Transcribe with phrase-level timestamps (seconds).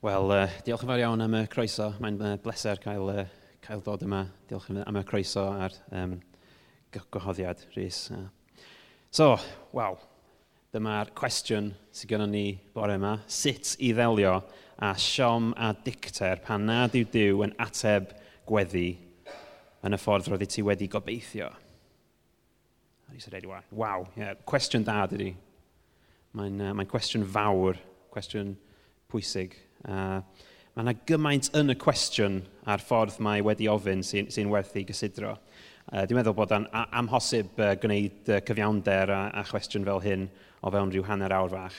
[0.00, 1.90] Wel, uh, diolch yn fawr iawn am y croeso.
[2.00, 3.26] Mae'n uh, bleser cael, uh,
[3.60, 4.22] cael ddod yma.
[4.48, 6.14] Diolch am y croeso a'r um,
[7.12, 7.98] gwahoddiad, Rhys.
[8.16, 8.22] Uh.
[9.12, 9.36] So,
[9.76, 10.00] waw,
[10.72, 13.12] dyma'r cwestiwn sydd gennym ni bore yma.
[13.28, 14.38] Sut i ddelio
[14.80, 18.16] a siom a dicter pan nad yw Dyw yn ateb
[18.48, 18.88] gweddi
[19.84, 21.52] yn y ffordd roedd ti wedi gobeithio?
[23.04, 25.34] A Rhys yn waw, yeah, cwestiwn da dydy.
[26.32, 27.76] Mae'n uh, mae cwestiwn fawr,
[28.16, 28.56] cwestiwn
[29.12, 30.20] pwysig Uh,
[30.74, 34.76] mae yna gymaint yn y cwestiwn a'r ffordd mae wedi ofyn sy'n sy, sy werth
[34.76, 35.36] ei gysidro.
[35.90, 40.28] Uh, dwi'n meddwl bod o'n amhosib uh, gwneud uh, cyfiawnder a, a chwestiwn fel hyn
[40.60, 41.78] o fewn rhyw hanner awr fach.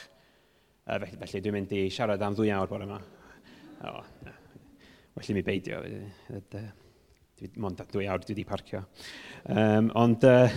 [0.83, 2.97] Uh, felly, felly dwi'n mynd i siarad am ddwy awr bore yma.
[3.87, 4.01] Oh,
[5.17, 5.81] felly mi beidio.
[7.61, 8.83] Mond dwy awr dwi wedi parcio.
[9.49, 10.49] Um, ond, uh,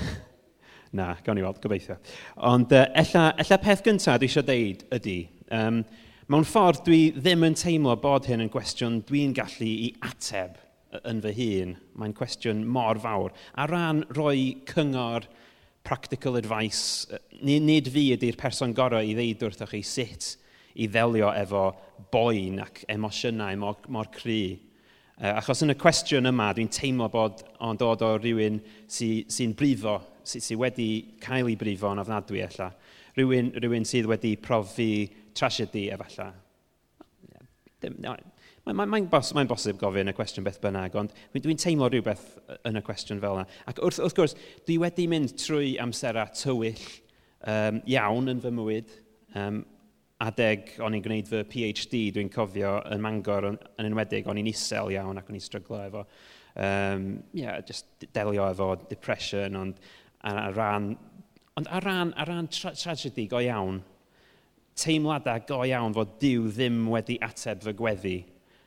[0.99, 1.97] na, gawn ni weld, gobeithio.
[2.51, 5.19] Ond, uh, ella, ella peth gyntaf dwi eisiau deud ydy,
[5.61, 5.85] um,
[6.33, 10.55] Mewn ffordd, dwi ddim yn teimlo bod hyn yn gwestiwn dwi'n gallu i ateb
[11.05, 11.75] yn fy hun.
[12.01, 13.35] Mae'n cwestiwn mor fawr.
[13.61, 15.27] A ran roi cyngor,
[15.85, 17.05] practical advice,
[17.45, 20.31] nid fi ydy'r person gorau i ddeud wrthoch chi sut
[20.81, 21.67] i ddelio efo
[22.15, 24.57] boen ac emosiynau mor, mor cry.
[25.35, 29.99] Achos yn y cwestiwn yma, dwi'n teimlo bod o'n dod o rhywun sy'n sy, brifo,
[30.25, 30.89] sydd sy wedi
[31.21, 32.71] cael ei brifo yn ofnadwy ella.
[33.15, 34.89] Rhywun, rhywun sydd wedi profi
[35.37, 36.33] trasiedi efallai.
[37.85, 42.25] Mae'n mae, mae bos, mae bosib gofyn y cwestiwn beth bynnag, ond dwi'n teimlo rhywbeth
[42.65, 43.49] yn y cwestiwn fel yna.
[43.69, 46.81] Ac wrth, wrth gwrs, dwi wedi mynd trwy amserau tywyll
[47.51, 48.95] um, iawn yn fy mywyd.
[49.37, 49.61] Um,
[50.25, 54.49] adeg o'n i'n gwneud fy PhD, dwi'n cofio yn Mangor yn, yn enwedig, o'n i'n
[54.49, 56.05] isel iawn ac o'n i'n stryglo efo.
[56.55, 59.81] Um, yeah, just delio efo depression, ond
[60.23, 60.93] ar, ar ran,
[61.59, 63.83] ond ar ran, ar ran tra tragedy go iawn,
[64.79, 68.17] teimladau go iawn fod Dyw ddim wedi ateb fy gweddi.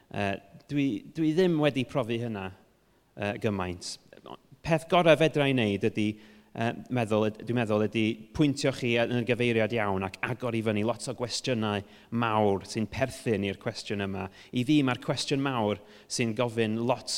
[0.08, 0.36] Uh,
[0.70, 3.98] dwi, dwi ddim wedi profi hynna uh, gymaint.
[4.64, 6.08] Peth gorau fedra i wneud ydy,
[6.56, 8.06] uh, meddwl, dwi'n meddwl, ydy
[8.36, 11.84] pwyntio chi yn y gyfeiriad iawn ac agor i fyny lot o gwestiynau
[12.24, 14.28] mawr sy'n perthyn i'r cwestiwn yma.
[14.56, 17.16] I fi mae'r cwestiwn mawr sy'n gofyn lot,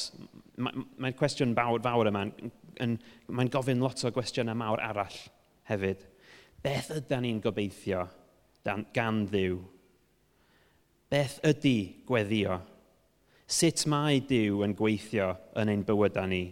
[0.58, 2.26] mae'r mae cwestiwn fawr, fawr yma,
[2.80, 5.20] mae'n gofyn lot o gwestiynau mawr arall
[5.70, 6.06] hefyd.
[6.64, 8.08] Beth ydy'n ni'n gobeithio?
[8.94, 9.60] gan ddiw.
[11.10, 12.60] Beth ydy gweddio?
[13.50, 16.44] Sut mae Dyw yn gweithio yn ein bywydau ni?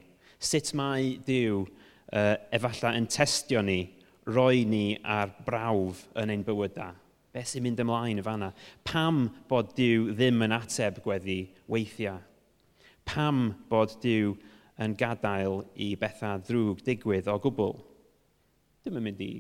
[0.42, 3.84] Sut mae Dyw uh, efallai yn testio ni,
[4.26, 6.96] roi ni ar brawf yn ein bywydau?
[7.36, 8.50] Beth sy'n mynd ymlaen y fanna?
[8.82, 12.18] Pam bod Dyw ddim yn ateb gweddi weithiau?
[13.06, 14.34] Pam bod Dyw
[14.82, 17.78] yn gadael i bethau ddrwg digwydd o gwbl?
[18.82, 19.32] Dim yn mynd i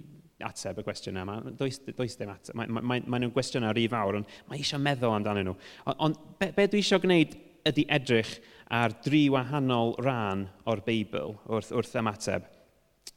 [0.46, 1.38] ateb y gwestiwn yma.
[1.58, 2.58] Does, does dim ateb.
[2.58, 5.56] Mae, mae, mae nhw'n gwestiynau rhy fawr, ond mae eisiau meddwl amdanyn nhw.
[5.86, 7.34] Ond on, be, be dwi eisiau gwneud
[7.68, 8.36] ydy edrych
[8.74, 12.46] ar dri wahanol rhan o'r Beibl wrth, wrth ymateb.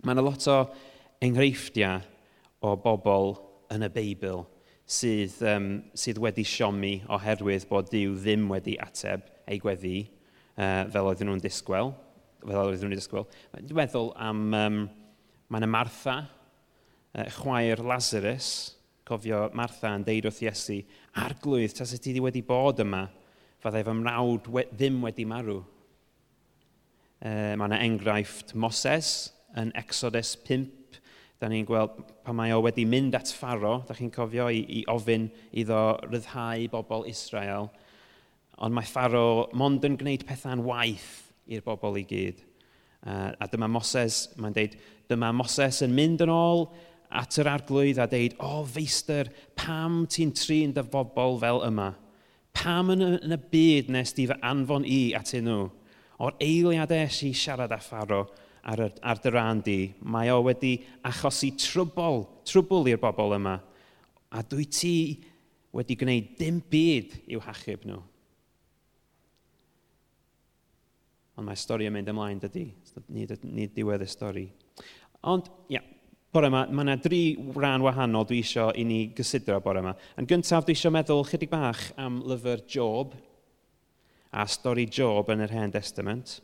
[0.04, 0.60] Mae yna lot o
[1.25, 2.00] enghreifftiau
[2.64, 3.34] o bobl
[3.75, 4.47] yn y Beibl
[4.91, 11.10] sydd, um, sydd wedi siomi oherwydd bod Dyw ddim wedi ateb ei gweddi uh, fel
[11.10, 11.92] oedden nhw'n disgwyl.
[12.41, 13.28] Fel oedden nhw'n disgwyl.
[13.60, 14.48] Dwi'n meddwl am...
[14.56, 14.80] Um,
[15.50, 16.14] mae yna Martha
[17.12, 18.76] chwaer Lazarus,
[19.06, 20.78] cofio Martha yn deud wrth Iesu,
[21.19, 23.06] arglwydd, tas ydy ti wedi bod yma,
[23.60, 25.60] fyddai fy mrawd we, ddim wedi marw.
[27.21, 30.69] E, mae yna enghraifft Moses yn Exodus 5.
[31.41, 34.84] Da ni'n gweld pa mae o wedi mynd at Faro, da chi'n cofio i, i
[34.92, 37.71] ofyn iddo ryddhau bobl Israel.
[38.60, 41.10] Ond mae Faro mond yn gwneud pethau'n waith
[41.50, 42.44] i'r bobl i gyd.
[43.00, 44.77] Uh, a dyma Moses, mae'n deud,
[45.09, 46.66] dyma Moses yn mynd yn ôl
[47.10, 51.91] at yr arglwydd a deud, o oh, feistr, pam ti'n trin dy fobl fel yma?
[52.54, 55.66] Pam yn y, yn y byd nes di fy anfon i at nhw?
[56.21, 58.25] O'r eiliad es i siarad â pharo
[58.62, 60.76] ar, ar dy ran di, mae o wedi
[61.09, 63.56] achosi trwbl, trwbl i'r bobl yma.
[64.31, 64.94] A dwi ti
[65.75, 68.03] wedi gwneud dim byd i'w hachub nhw.
[71.41, 72.66] Ond mae stori yn mynd ymlaen dydy.
[73.15, 74.45] Nid, nid diwedd y stori.
[75.30, 75.89] Ond, ia, yeah,
[76.30, 79.97] Bore yma, mae yna dri rhan wahanol dwi eisiau i ni gysidro bore yma.
[80.21, 83.16] Yn gyntaf, dwi eisiau meddwl chydig bach am lyfr Job
[84.30, 86.36] a stori Job yn yr Hen Testament.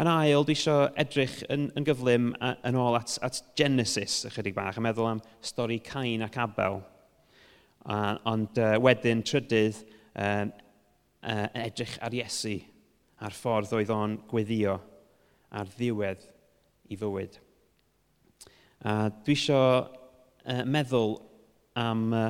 [0.00, 4.56] Yn ail, dwi eisiau edrych yn, yn gyflym a, yn ôl at, at Genesis ychydig
[4.56, 6.80] bach, a meddwl am stori Cain ac Abel.
[7.84, 8.00] A,
[8.32, 9.84] ond uh, wedyn, trydydd,
[10.16, 10.56] um,
[11.28, 12.56] uh, edrych ar Iesu,
[13.20, 14.80] a'r ffordd oedd o'n gweddio,
[15.52, 16.24] a'r ddiwedd
[16.88, 17.43] i fywyd.
[18.84, 19.86] A dwi eisiau
[20.44, 21.14] uh, meddwl
[21.80, 22.26] am uh,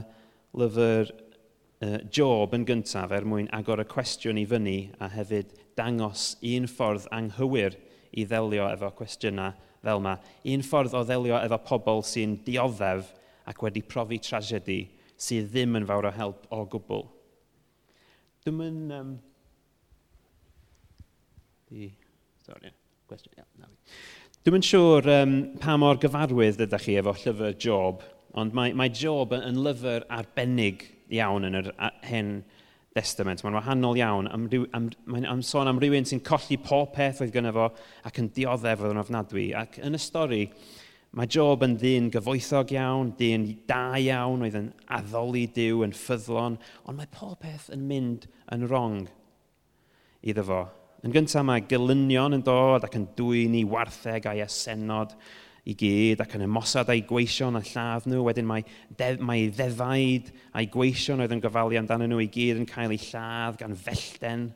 [0.55, 6.37] lyfr uh, Job yn gyntaf er mwyn agor y cwestiwn i fyny a hefyd dangos
[6.47, 7.75] un ffordd anghywir
[8.15, 10.15] i ddelio efo cwestiynau fel yma.
[10.55, 13.11] Un ffordd o ddelio efo pobl sy'n dioddef
[13.51, 14.81] ac wedi profi tragedi
[15.19, 17.09] sydd ddim yn fawr o help o gwbl.
[18.47, 18.95] Dwi'n mynd...
[18.95, 19.15] Um...
[21.67, 21.91] Di...
[22.47, 22.71] Sorry,
[23.11, 23.67] question, Yeah.
[24.45, 28.03] Dwi'n yn siŵr um, pa mor gyfarwydd ydych chi efo llyfr Job,
[28.37, 30.85] ond mae, mae Job yn lyfr arbennig
[31.17, 31.71] iawn yn yr
[32.05, 32.35] hen
[32.93, 33.41] Testament.
[33.41, 34.29] Mae'n wahanol iawn.
[34.37, 34.45] Am,
[34.77, 37.71] am, mae'n am sôn am rywun sy'n colli pob peth oedd gynno fo
[38.05, 39.47] ac yn dioddef oedd yn ofnadwy.
[39.57, 40.43] Ac yn y stori,
[41.17, 44.71] mae Job yn ddyn gyfoethog iawn, dyn da iawn, oedd yn
[45.01, 49.07] addoli diw, yn ffyddlon, ond mae pob peth yn mynd yn wrong
[50.21, 50.65] iddo fo.
[51.05, 55.11] Yn gyntaf mae gylynion yn dod ac yn dwy'n dwyni wartheg a'i esenod
[55.69, 58.23] i gyd ac yn ymosod a'i gweision a lladd nhw.
[58.25, 62.71] Wedyn mae, def, mae ddefaid a'i gweision oedd yn gofalu amdano nhw i gyd yn
[62.71, 64.49] cael ei lladd gan fellten.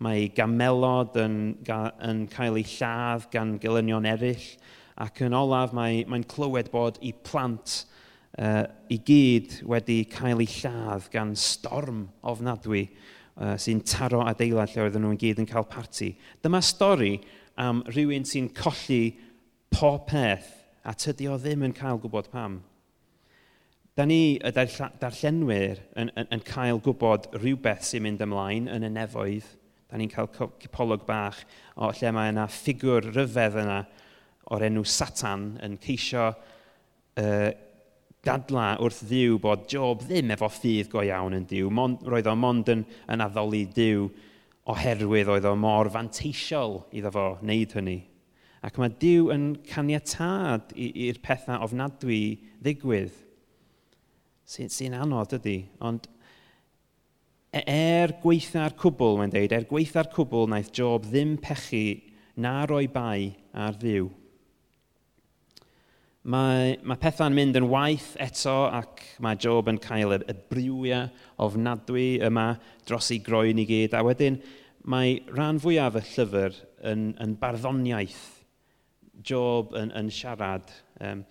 [0.00, 1.38] Mae gamelod yn,
[2.08, 4.48] yn cael ei lladd gan gylynion eraill.
[4.96, 7.82] Ac yn olaf, mae'n mae clywed bod i plant
[8.40, 12.86] uh, i gyd wedi cael ei lladd gan storm ofnadwy
[13.36, 16.12] uh, sy'n taro adeilad lle oedden nhw'n gyd yn cael parti.
[16.42, 17.14] Dyma stori
[17.60, 19.04] am rhywun sy'n colli
[19.72, 20.50] pob peth
[20.84, 22.60] a tydi o ddim yn cael gwybod pam.
[23.92, 28.90] Da ni, y darllenwyr, yn, yn, yn cael gwybod rhywbeth sy'n mynd ymlaen yn y
[28.92, 29.50] nefoedd.
[29.92, 31.42] Da ni'n cael cipolog bach
[31.76, 33.82] o lle mae yna ffigwr ryfedd yna
[34.52, 37.50] o'r enw Satan yn ceisio uh,
[38.22, 41.70] dadla wrth ddiw bod Job ddim efo ffydd go iawn yn diw.
[41.74, 44.06] Mon, roedd o mond yn, yn addoli diw
[44.70, 47.98] oherwydd oedd o mor fanteisiol iddo fo wneud hynny.
[48.62, 52.22] Ac mae diw yn caniatad i'r pethau ofnadwy
[52.62, 53.18] ddigwydd
[54.52, 55.58] sy'n sy, anodd ydy.
[55.82, 56.06] Ond
[57.50, 62.00] e, er gweitha'r cwbl, mae'n deud, er gweitha'r cwbl wnaeth Job ddim pechu
[62.42, 64.10] na roi bai ar ddiw.
[66.22, 71.08] Mae, mae pethau'n mynd yn waith eto ac mae Job yn cael y, y briwiau
[71.42, 72.52] ofnadwy yma
[72.86, 73.96] dros ei groen i gyd.
[73.98, 74.36] A wedyn
[74.86, 76.60] mae rhan fwyaf y llyfr
[76.92, 78.20] yn, yn barddoniaeth.
[79.18, 80.70] Job yn, yn siarad.
[81.02, 81.24] Um,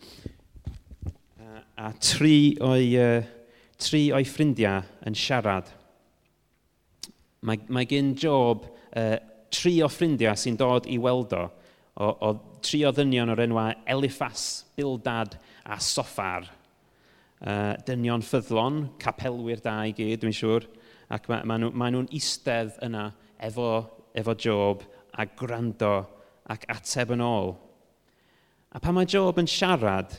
[1.39, 3.23] a, a tri o'i, uh,
[3.79, 5.71] tri o'i ffrindiau yn siarad.
[7.47, 9.15] Mae, mae gen Job uh,
[9.55, 11.47] tri o ffrindiau sy'n dod i weld o
[11.95, 16.47] o, o tri o ddynion o'r enwa Eliffas, Bildad a Soffar.
[17.41, 20.67] Uh, dynion ffyddlon, capelwyr da i gyd, dwi'n siŵr.
[21.11, 23.09] Ac mae ma nhw'n ma nhw eistedd yna
[23.43, 23.71] efo,
[24.15, 24.85] efo Job
[25.17, 25.95] a gwrando
[26.51, 27.55] ac ateb yn ôl.
[28.71, 30.13] A pan mae Job yn siarad,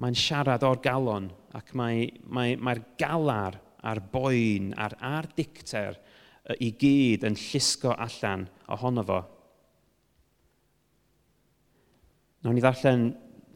[0.00, 5.98] mae'n siarad o'r galon ac mae'r mae, mae, mae galar a'r boen a'r, ar dicter
[6.62, 9.20] i gyd yn llusgo allan ohono fo.
[12.42, 13.04] Nawr ni ddarllen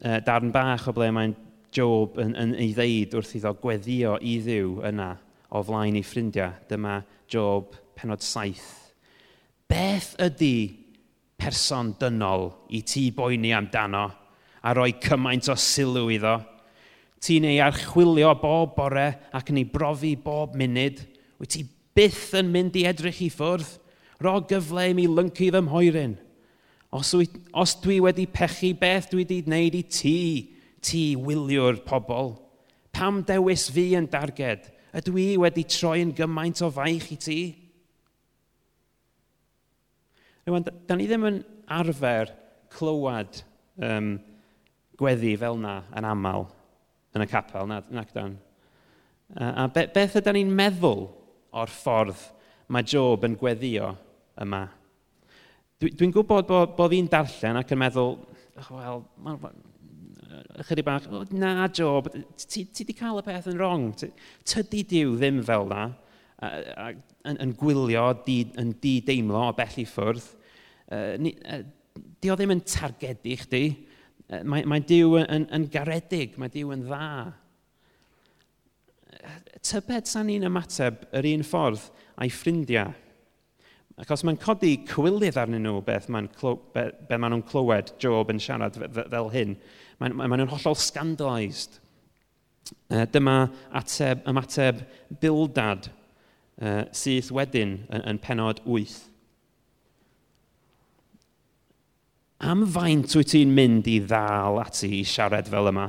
[0.05, 1.35] uh, darn bach o ble mae'n
[1.75, 5.09] Job yn, yn ei ddeud wrth iddo gweddio i ddiw yna
[5.51, 6.53] o flaen ei ffrindiau.
[6.69, 8.93] Dyma Job penod saith.
[9.67, 10.55] Beth ydy
[11.37, 14.05] person dynol i ti boeni amdano
[14.63, 16.37] a roi cymaint o sylw iddo?
[17.19, 21.01] Ti'n ei archwilio bob bore ac yn ei brofi bob munud.
[21.41, 21.65] Wyt ti
[21.97, 23.75] byth yn mynd i edrych i ffwrdd?
[24.23, 26.15] Ro gyfle i mi lyncu fy mhoerin.
[26.91, 30.17] Os, dwi, os dwi wedi pechu beth dwi wedi gwneud i ti,
[30.79, 32.35] ti wyliwr pobl,
[32.95, 34.69] pam dewis fi yn darged?
[34.95, 37.41] Ydw i wedi troi yn gymaint o faich i ti?
[40.47, 41.41] Rwy'n, da ni ddim yn
[41.75, 42.31] arfer
[42.71, 43.41] clywed
[43.83, 44.13] um,
[44.97, 46.47] gweddi fel yna yn aml
[47.17, 48.37] yn y capel, na, nac dan.
[49.35, 51.09] A, a be, beth ydym ni'n meddwl
[51.51, 52.29] o'r ffordd
[52.71, 53.91] mae Job yn gweddio
[54.39, 54.63] yma?
[55.77, 58.15] Dwi'n gwybod bod, bod fi'n darllen ac yn meddwl,
[58.63, 59.03] oh, wel,
[60.63, 63.91] ychydig bach, oh, na Job, ti wedi cael y peth yn wrong.
[64.47, 65.83] Tydi diw ddim fel na,
[66.41, 66.87] a, a,
[67.29, 70.33] yn, yn gwylio, di, yn di-deimlo o bell i ffwrdd.
[70.87, 71.61] Uh, ni, uh,
[72.23, 73.63] di o ddim yn targedu chdi.
[74.31, 77.11] Uh, mae, mae Dyw yn, yn, yn garedig, mae diw yn dda.
[79.61, 82.97] Tybed sa'n ni'n ymateb yr un ffordd a'i ffrindiau.
[83.97, 86.27] Ac os mae'n codi cywilydd arnyn nhw beth maen
[86.75, 89.55] be, be maen nhw'n clywed Job yn siarad fel hyn,
[89.97, 91.79] maen, maen nhw'n hollol scandalised.
[92.91, 93.47] Uh, dyma
[93.79, 94.83] ateb, ymateb
[95.21, 98.97] bildad uh, syth wedyn yn, yn penod 8.
[102.45, 105.87] Am faint wyt ti'n mynd i ddal ati i siarad fel yma?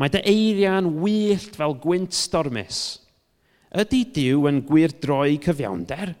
[0.00, 2.80] Mae dy eiria'n wyllt fel gwynt stormus.
[3.78, 6.16] Ydy Dyw yn gwir droi cyfiawnder?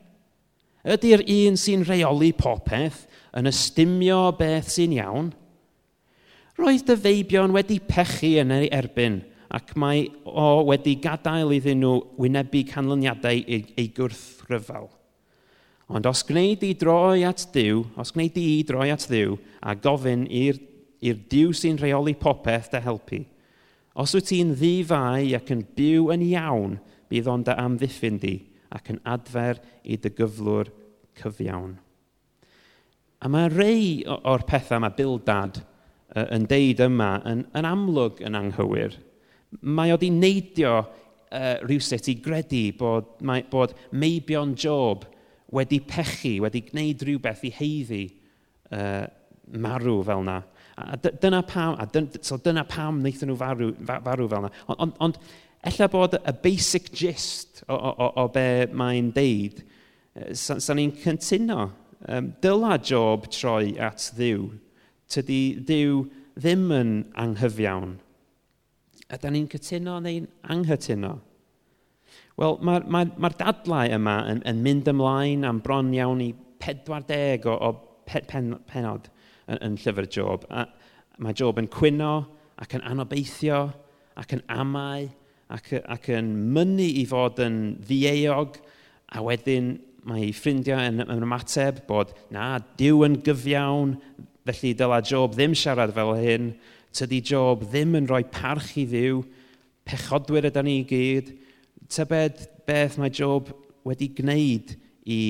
[0.80, 3.02] Ydy'r un sy'n rheoli popeth
[3.36, 5.28] yn ystumio beth sy'n iawn?
[6.56, 9.20] Roedd dy feibion wedi pechu yn ei erbyn
[9.52, 14.88] ac mae o wedi gadael iddyn nhw wynebu canlyniadau ei gwrthryfel.
[15.90, 20.24] Ond os gwneud i droi at Dyw, os gwneud i droi at Dyw a gofyn
[20.30, 20.60] i'r
[21.02, 23.24] Dyw sy'n rheoli popeth dy helpu,
[24.00, 26.78] os wyt ti'n ddifau ac yn byw yn iawn,
[27.10, 28.36] bydd o'n dy amddiffyn di
[28.74, 30.70] ac yn adfer i dy gyflwr
[31.20, 31.74] cyfiawn.
[33.20, 35.60] A mae rei o'r pethau mae Bildad
[36.16, 38.96] yn deud yma yn, yn amlwg yn anghywir.
[39.60, 45.04] Mae oedd i neidio uh, rhywsut i gredu bod, mae, bod meibion Job
[45.54, 48.02] wedi pechu, wedi gwneud rhywbeth i heiddi
[48.74, 49.04] uh,
[49.58, 50.40] marw fel yna.
[50.80, 54.52] A dyna pam, a dyna, so dyna pam wnaethon nhw farw, farw fel yna.
[54.70, 55.18] Ond ond, ond
[55.68, 59.60] Ella bod y basic gist o, o, o, o be mae'n deud,
[60.32, 61.68] sa'n sa ni'n cyntuno.
[62.08, 64.46] Um, dyla Job troi at ddiw.
[65.10, 66.06] Tydi ddiw
[66.40, 67.98] ddim yn anghyfiawn.
[69.10, 71.12] Ydy'n ni'n cytuno neu'n anghytuno?
[72.40, 76.30] Wel, mae'r mae, mae, ma dadlau yma yn, yn mynd ymlaen am bron iawn i
[76.62, 77.72] 40 o, o
[78.08, 79.10] pen, pen, penod
[79.50, 80.46] yn, yn llyfr Job.
[80.48, 80.64] A,
[81.20, 82.14] mae Job yn cwyno
[82.60, 83.66] ac yn anobeithio
[84.20, 85.10] ac yn amau
[85.50, 88.58] ac, ac yn mynnu i fod yn ddieog,
[89.10, 89.74] a wedyn
[90.08, 93.96] mae ei ffrindiau yn, yn ymateb bod na, diw yn gyfiawn,
[94.48, 96.52] felly dyla Job ddim siarad fel hyn,
[96.96, 99.20] tydi Job ddim yn rhoi parch i ddiw,
[99.86, 101.34] pechodwyr ydy ni i gyd,
[101.90, 103.50] tybed beth mae Job
[103.86, 104.74] wedi gwneud
[105.10, 105.20] i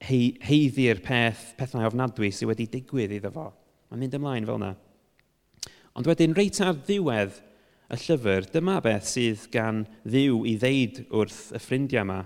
[0.00, 3.50] heiddi'r peth, pethau ofnadwy sydd wedi digwydd iddo fo.
[3.90, 4.74] Mae'n mynd ymlaen fel yna.
[5.98, 7.40] Ond wedyn, reit ar ddiwedd
[7.90, 12.20] y llyfr, dyma beth sydd gan ddiw i ddeud wrth y ffrindiau yma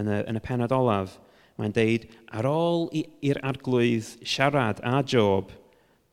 [0.00, 1.18] yn y, yn y penod olaf.
[1.60, 5.50] Mae'n deud, ar ôl i'r arglwydd siarad a Job,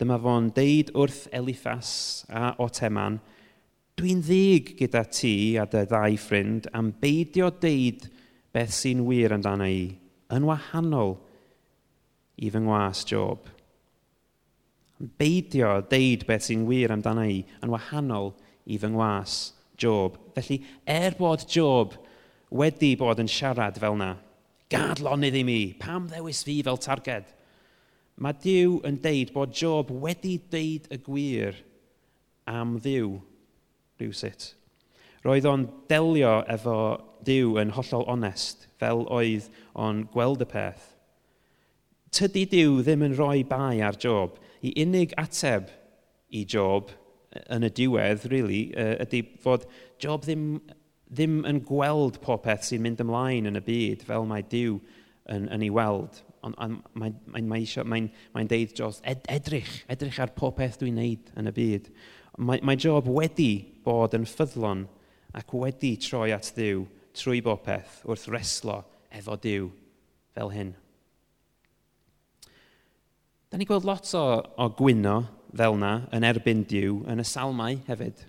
[0.02, 1.92] dyma fo'n deud wrth Eliphas
[2.28, 3.22] a Oteman,
[3.98, 8.04] dwi'n ddig gyda ti a dy ddau ffrind am beidio deud
[8.54, 9.86] beth sy'n wir amdano i,
[10.36, 11.16] yn wahanol
[12.44, 13.48] i fy ngwas Job.
[15.00, 19.38] Am beidio deud beth sy'n wir amdano i, yn wahanol i i fy ngwas,
[19.78, 20.18] Job.
[20.36, 21.96] Felly, er bod Job
[22.50, 24.14] wedi bod yn siarad fel yna,
[24.72, 27.30] gad lonydd i mi, pam ddewis fi fel targed?
[28.18, 31.60] Mae Dyw yn deud bod Job wedi deud y gwir
[32.50, 33.20] am ddiw
[34.00, 34.54] rhywsut.
[35.26, 36.78] Roedd o'n delio efo
[37.28, 40.94] Dyw yn hollol onest, fel oedd o'n gweld y peth.
[42.14, 44.38] Tydi Dyw ddim yn rhoi bai ar Job.
[44.66, 45.70] I unig ateb
[46.34, 46.90] i Job
[47.54, 49.66] yn y diwedd, really, ydy fod
[50.02, 50.60] Job ddim,
[51.12, 54.78] ddim yn gweld popeth sy'n mynd ymlaen yn y byd fel mae Dyw
[55.34, 56.22] yn, yn ei weld.
[56.46, 61.00] Ond on, mae'n mae, mae, mae, mae deud Job, ed, edrych, edrych ar popeth dwi'n
[61.00, 61.90] neud yn y byd.
[62.38, 63.52] Mae, mae Job wedi
[63.86, 64.86] bod yn ffyddlon
[65.38, 66.86] ac wedi troi at ddiw
[67.18, 68.82] trwy bopeth wrth reslo
[69.14, 69.72] efo diw
[70.38, 70.76] fel hyn.
[73.48, 75.22] Da ni gweld lot o, o gwyno
[75.56, 78.24] fel yna yn erbyn diw yn y salmau hefyd.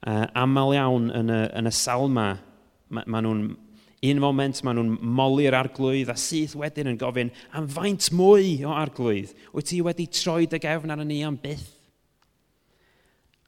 [0.00, 2.30] Uh, aml iawn yn y, yn y salma,
[2.88, 3.44] ma, ma nhw'n
[4.00, 8.72] un moment maen nhw'n moli'r arglwydd a syth wedyn yn gofyn am faint mwy o
[8.72, 9.34] arglwydd.
[9.52, 11.68] Wyt ti wedi troi dy gefn ar ni am byth?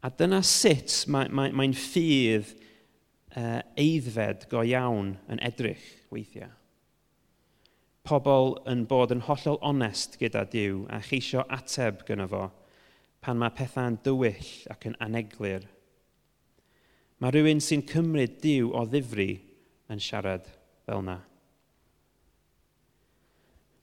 [0.05, 2.51] A dyna sut mae'n mae, mae ffydd
[3.39, 6.51] uh, eiddfed go iawn yn edrych weithiau.
[8.05, 12.49] Pobl yn bod yn hollol onest gyda Dyw a cheisio ateb gyda fo
[13.23, 15.65] pan mae pethau'n dywyll ac yn aneglir.
[17.23, 19.37] Mae rhywun sy'n cymryd diw o ddifri
[19.93, 20.49] yn siarad
[20.87, 21.21] fel yna.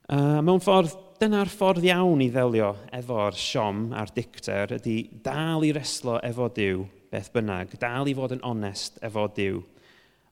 [0.10, 5.70] Uh, mewn ffordd, dyna'r ffordd iawn i ddelio efo'r siom a'r dicter ydy dal i
[5.76, 9.62] reslo efo Dyw beth bynnag, dal i fod yn onest efo Dyw,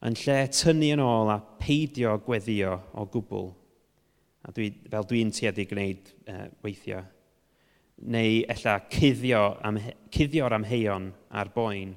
[0.08, 3.54] yn lle tynnu yn ôl a peidio gweddio o gwbl.
[4.48, 7.06] A dwi, fel dwi'n tueddu gwneud uh, weithiau
[8.06, 9.80] neu ella cuddio, am,
[10.14, 11.96] cuddio'r amheuon a'r boen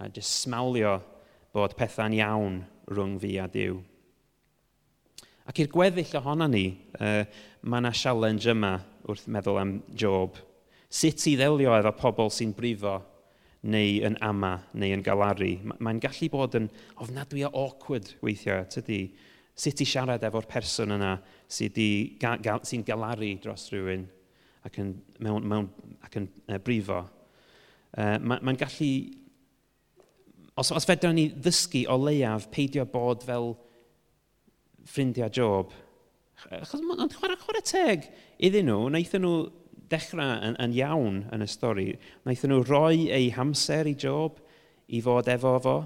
[0.00, 0.96] a jyst smawlio
[1.56, 2.62] bod pethau'n iawn
[2.92, 3.76] rhwng fi a Dyw.
[5.46, 6.66] Ac i'r gweddill ohono ni,
[6.98, 7.22] uh,
[7.62, 8.72] mae yna sialenge yma
[9.06, 10.40] wrth meddwl am Job.
[10.90, 12.96] Sut i ddelio efo pobl sy'n brifo
[13.66, 15.52] neu yn ama neu yn galaru.
[15.78, 16.68] Mae'n gallu bod yn
[17.02, 19.04] ofnadwy o awkward weithiau, tydi?
[19.56, 21.16] Sut i siarad efo'r person yna
[21.48, 24.04] sy'n sy galaru dros rhywun
[24.66, 25.70] ac yn, mewn, mewn,
[26.04, 27.04] ac yn uh, brifo.
[27.96, 28.90] Uh, Mae'n ma gallu...
[30.56, 33.50] Os, os fedra ni ddysgu o leiaf peidio bod fel
[34.88, 35.74] ffrindiau Job,
[36.48, 38.06] achos mae'n chwarae, chwarae teg
[38.46, 39.34] iddyn nhw, wnaethon nhw
[39.90, 41.86] dechrau yn, yn iawn yn y stori,
[42.24, 44.40] wnaethon nhw roi eu hamser i Job
[44.88, 45.76] i fod efo fo,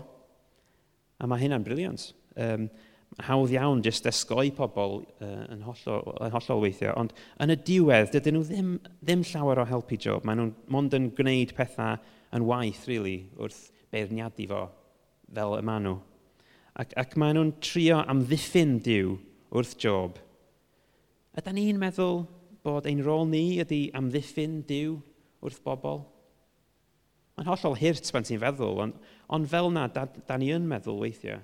[1.20, 2.10] a mae hynna'n briliant.
[2.40, 2.68] Um,
[3.26, 8.12] hawdd iawn jyst esgoi pobl uh, yn, hollol, yn hollol weithio, ond yn y diwedd,
[8.14, 8.70] dydyn nhw ddim,
[9.02, 10.24] ddim llawer o helpu Job.
[10.24, 11.98] Maen nhw'n mond yn gwneud pethau
[12.36, 14.62] yn waith, really, wrth beirniadu fo
[15.34, 15.96] fel y maen nhw.
[16.80, 19.16] Ac, ac maen nhw'n trio amddiffyn diw
[19.50, 20.20] wrth Job.
[21.38, 22.24] Ydy ni'n meddwl
[22.64, 24.96] bod ein rôl ni ydy amddiffyn diw
[25.42, 26.04] wrth bobl?
[27.36, 28.98] Mae'n hollol hirt pan ti'n feddwl, ond,
[29.32, 31.40] ond fel na, da, da ni yn meddwl weithiau.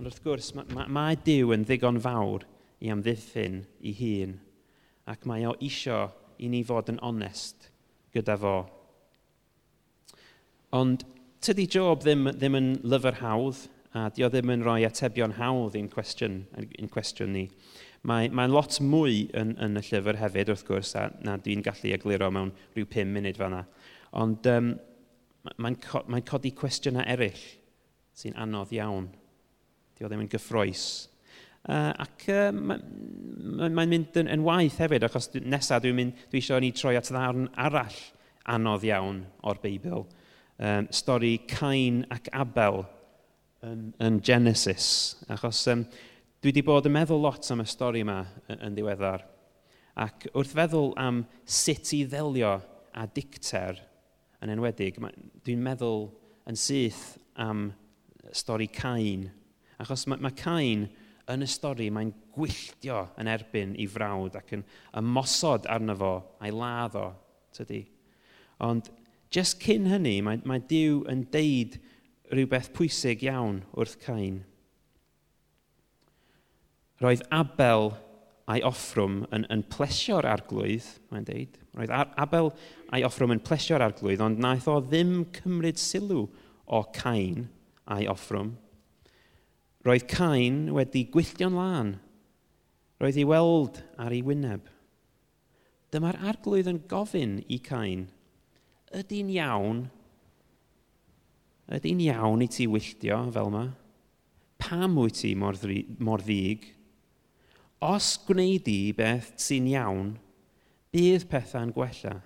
[0.00, 2.46] Ond wrth gwrs, mae, mae, mae Dyw yn ddigon fawr
[2.80, 4.30] i amddiffyn i hun,
[5.12, 5.98] ac mae o isio
[6.40, 7.66] i ni fod yn onest
[8.16, 8.54] gyda fo.
[10.80, 11.04] Ond
[11.44, 15.76] tydi Job ddim, ddim yn lyfr hawdd, a di o ddim yn rhoi atebion hawdd
[15.76, 16.40] i'n cwestiwn,
[16.80, 17.44] in cwestiwn ni.
[18.08, 21.92] Mae, mae lot mwy yn, yn y llyfr hefyd, wrth gwrs, a na dwi'n gallu
[21.92, 23.66] egluro mewn rhyw 5 munud fan'na.
[24.16, 24.74] Ond um,
[25.60, 27.48] mae'n mae codi cwestiynau eraill
[28.16, 29.12] sy'n anodd iawn
[30.00, 30.82] Di o ddim yn gyffroes.
[31.68, 36.40] Uh, ac uh, mae'n ma, mynd yn, yn waith hefyd, achos nesaf dwi'n mynd, dwi
[36.40, 37.98] eisiau ni troi at ddarn arall
[38.48, 40.06] anodd iawn o'r Beibl.
[40.56, 42.80] Um, stori Cain ac Abel
[43.68, 44.86] yn, yn Genesis.
[45.28, 45.82] Achos um,
[46.40, 49.26] dwi wedi bod yn meddwl lot am y stori yma yn, yn ddiweddar.
[50.00, 52.54] Ac wrth feddwl am sut i ddelio
[52.96, 53.82] a dicter
[54.40, 54.96] yn enwedig,
[55.44, 56.06] dwi'n meddwl
[56.48, 57.66] yn syth am
[58.32, 59.28] stori Cain
[59.80, 60.84] Achos mae, mae Cain
[61.30, 64.64] yn y stori, mae'n gwylltio yn erbyn i frawd ac yn
[64.98, 67.06] ymosod arno fo a'i ladd o,
[67.56, 67.84] tydi.
[68.66, 68.90] Ond
[69.32, 71.78] just cyn hynny, mae, mae Dyw yn deud
[72.30, 74.42] rhywbeth pwysig iawn wrth Cain.
[77.00, 77.94] Roedd Abel
[78.50, 81.56] a'i offrwm yn, yn plesio'r arglwydd, mae'n deud.
[81.78, 82.50] Roedd Abel
[82.90, 86.26] a'i offrwm yn plesio'r arglwydd, ond naeth o ddim cymryd sylw
[86.66, 87.46] o Cain
[87.90, 88.52] a'i offrwm.
[89.86, 91.94] Roedd Cain wedi gwylltio'n lân.
[93.00, 94.66] Roedd ei weld ar ei wyneb.
[95.90, 98.04] Dyma'r arglwydd yn gofyn i Cain,
[98.94, 99.86] ydy'n iawn?
[101.72, 103.64] Ydy'n iawn i ti wylltio fel yma?
[104.60, 106.66] Pam wyt ti mor, ddri, mor ddig?
[107.80, 110.12] Os gwneud i beth sy'n iawn,
[110.92, 112.18] bydd pethau'n gwella.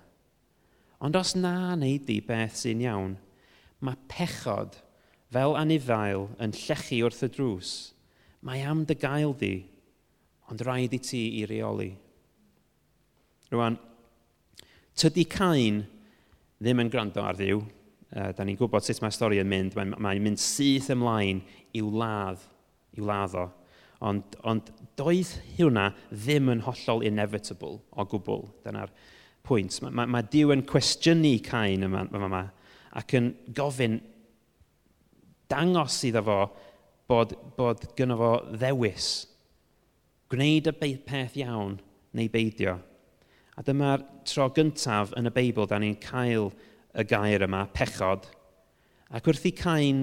[0.99, 3.15] Ond os na wneud i beth sy'n iawn,
[3.79, 4.75] mae pechod
[5.35, 7.71] fel anifail yn llechu wrth y drws,
[8.45, 9.55] mae am dy gael di,
[10.51, 11.89] ond rhaid i ti i reoli.
[13.51, 13.75] Rwan,
[14.95, 15.81] tydi Cain
[16.61, 17.59] ddim yn gwrando ar ddiw.
[18.15, 19.75] Uh, da ni'n gwybod sut mae'r stori yn mynd.
[19.75, 21.41] Mae'n mae mynd syth ymlaen
[21.75, 22.39] i'w ladd,
[22.95, 23.45] i'w ladd o.
[24.05, 24.69] Ond, ond
[24.99, 28.45] doedd hwnna ddim yn hollol inevitable o gwbl.
[28.63, 28.93] Dyna'r
[29.45, 29.81] pwynt.
[29.83, 32.43] Mae mae, mae Dyw yn cwestiynu Cain yma, yma, yma
[32.95, 33.99] ac yn gofyn
[35.51, 36.39] dangos iddo fo
[37.09, 39.09] bod, bod gynno fo ddewis.
[40.31, 41.77] Gwneud y peth iawn
[42.17, 42.79] neu beidio.
[43.55, 46.49] A dyma'r tro gyntaf yn y Beibl da ni'n cael
[46.95, 48.25] y gair yma, pechod.
[49.15, 50.01] Ac wrth i Cain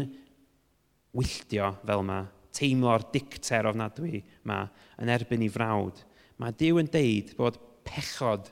[1.13, 2.23] wylltio fel yma,
[2.57, 4.63] teimlo'r dicter ofnadwy yma
[5.01, 6.01] yn erbyn i frawd,
[6.41, 8.49] mae Dyw yn deud bod pechod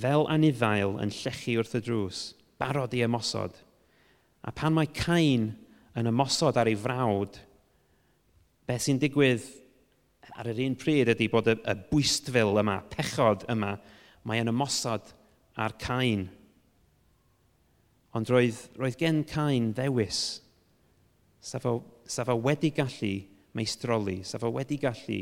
[0.00, 2.22] fel anifail yn llechu wrth y drws,
[2.60, 3.56] barod i ymosod.
[4.46, 5.50] A pan mae Cain
[5.98, 7.36] yn ymosod ar ei frawd,
[8.66, 9.44] beth sy'n digwydd
[10.38, 13.74] ar yr un pryd ydy bod y, y bwystfil yma, pechod yma,
[14.24, 15.10] mae yn ymosod
[15.60, 16.28] ar Cain.
[18.16, 20.40] Ond roedd, roedd gen Cain ddewis,
[21.40, 21.76] sef o,
[22.08, 23.12] sef o wedi gallu
[23.56, 25.20] meistroli, sef o wedi gallu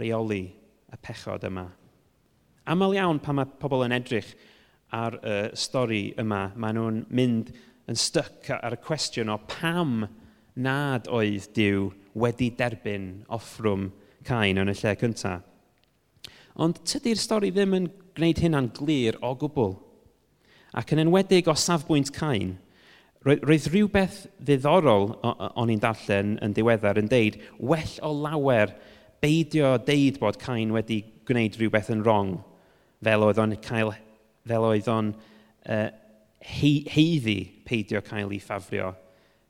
[0.00, 1.66] reoli y pechod yma.
[2.68, 4.28] Aml iawn pan mae pobl yn edrych
[4.92, 7.52] ar y stori yma, maen nhw'n mynd
[7.88, 10.02] yn styc ar y cwestiwn o pam
[10.58, 13.88] nad oedd Dyw wedi derbyn offrwm
[14.28, 15.44] Cain yn y lle cyntaf.
[16.58, 17.86] Ond tydy'r stori ddim yn
[18.18, 19.76] gwneud hynna'n glir o gwbl.
[20.76, 22.56] Ac yn enwedig o safbwynt Cain,
[23.24, 28.74] roedd rhywbeth ddiddorol o'n i'n darllen yn diweddar yn deud, well o lawer
[29.22, 32.36] beidio deud bod Cain wedi gwneud rhywbeth yn wrong
[33.04, 33.94] fel oedd o'n cael,
[34.48, 35.88] fel oedd o'n uh,
[36.44, 38.92] heiddi peidio cael ei ffafrio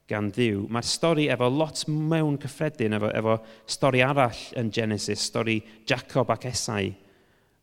[0.08, 0.64] gan ddiw.
[0.72, 3.36] Mae'r stori efo lot mewn cyffredin, efo, efo
[3.68, 6.88] stori arall yn Genesis, stori Jacob ac Esau,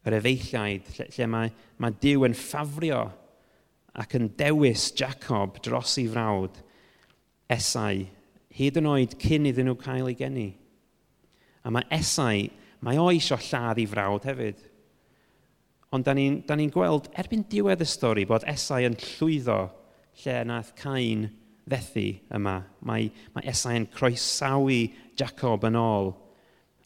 [0.06, 3.02] yr efeilliaid, lle, lle mae, mae Dyw yn ffafrio
[3.98, 6.62] ac yn dewis Jacob dros ei frawd,
[7.50, 8.06] Esau,
[8.56, 10.48] hyd yn oed cyn iddyn nhw cael ei geni.
[11.66, 12.46] A mae Esau,
[12.86, 14.62] mae o eisiau lladd ei frawd hefyd.
[15.96, 19.60] Ond da ni'n ni gweld erbyn diwedd y stori bod Esau yn llwyddo
[20.24, 21.30] lle nath Cain
[21.72, 22.58] fethu yma.
[22.88, 24.82] Mae, mae Esau yn croesawu
[25.16, 26.12] Jacob yn ôl.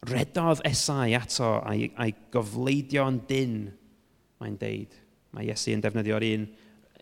[0.09, 3.55] Redodd Esau ato a'i, ai gofleidio'n dyn,
[4.39, 4.93] mae'n deud.
[5.33, 6.45] Mae Iesu yn defnyddio'r un,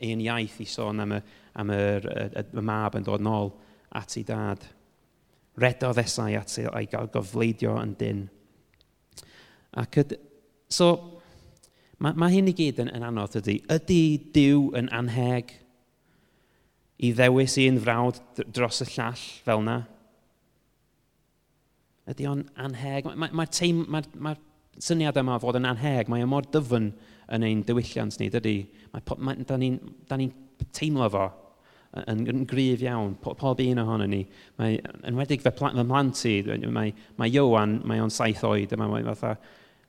[0.08, 1.20] un iaith i sôn am y,
[1.60, 3.54] am y, y, y, y mab yn dod yn ôl
[4.00, 4.64] at ei dad.
[5.60, 8.26] Redodd Esau ato a'i gofleidio yn dyn.
[9.78, 10.18] Ac yd,
[10.72, 11.17] so,
[12.04, 13.58] Mae, mae hyn i gyd yn, yn anodd ydy.
[13.74, 14.02] Ydy
[14.36, 15.54] Dyw yn anheg
[17.02, 18.20] i ddewis un frawd
[18.54, 19.78] dros y llall fel yna?
[22.14, 23.10] Ydy o'n anheg?
[23.10, 24.36] Mae'r ma, ma teim, ma, ma
[24.78, 26.92] syniad yma fod yn anheg, mae o mor dyfyn
[27.34, 28.58] yn ein diwylliant ni, dydy.
[28.94, 29.82] Mae, mae, da ni'n
[30.22, 30.30] ni
[30.78, 31.26] teimlo fo
[32.06, 34.22] yn, yn gryf iawn, pob un ohono ni.
[34.62, 38.92] Mae, yn wedig fe, plant, mlant i, mae, mae Iowan, mae o'n saith oed, mae,
[38.94, 39.34] mae fatha,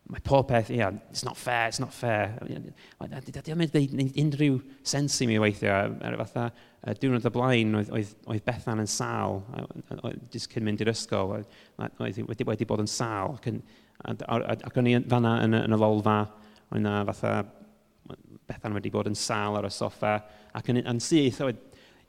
[0.09, 2.33] mae pob peth, yeah, it's not fair, it's not fair.
[2.49, 7.91] Dydy o'n mynd unrhyw sens i mi weithiau, er fatha, uh, diwrnod y blaen, oedd,
[7.93, 9.43] oedd, oedd Bethan yn sal,
[10.33, 13.61] jyst cyn mynd i'r ysgol, oedd wedi, wedi bod yn sal, cyn,
[14.09, 16.23] ac o'n i fanna yn, yn y lolfa,
[16.73, 17.35] oedd na fatha,
[18.49, 20.15] Bethan wedi bod yn sal ar y soffa,
[20.57, 21.61] ac yn, yn syth, oedd